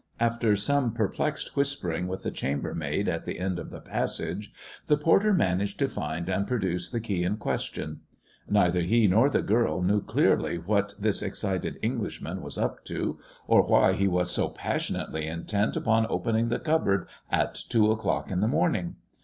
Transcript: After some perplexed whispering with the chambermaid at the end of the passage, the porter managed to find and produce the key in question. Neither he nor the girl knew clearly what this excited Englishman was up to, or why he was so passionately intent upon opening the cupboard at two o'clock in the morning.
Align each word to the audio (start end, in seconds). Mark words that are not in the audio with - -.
After 0.19 0.55
some 0.55 0.93
perplexed 0.95 1.55
whispering 1.55 2.07
with 2.07 2.23
the 2.23 2.31
chambermaid 2.31 3.07
at 3.07 3.25
the 3.25 3.37
end 3.39 3.59
of 3.59 3.69
the 3.69 3.79
passage, 3.81 4.51
the 4.87 4.97
porter 4.97 5.31
managed 5.31 5.77
to 5.77 5.87
find 5.87 6.27
and 6.27 6.47
produce 6.47 6.89
the 6.89 6.99
key 6.99 7.21
in 7.23 7.37
question. 7.37 7.99
Neither 8.49 8.81
he 8.81 9.05
nor 9.07 9.29
the 9.29 9.43
girl 9.43 9.83
knew 9.83 10.01
clearly 10.01 10.57
what 10.57 10.95
this 10.97 11.21
excited 11.21 11.77
Englishman 11.83 12.41
was 12.41 12.57
up 12.57 12.83
to, 12.85 13.19
or 13.45 13.61
why 13.61 13.93
he 13.93 14.07
was 14.07 14.31
so 14.31 14.49
passionately 14.49 15.27
intent 15.27 15.75
upon 15.75 16.07
opening 16.09 16.49
the 16.49 16.57
cupboard 16.57 17.07
at 17.29 17.53
two 17.69 17.91
o'clock 17.91 18.31
in 18.31 18.41
the 18.41 18.47
morning. 18.47 18.95